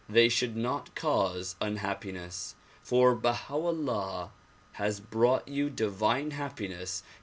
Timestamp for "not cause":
0.57-1.55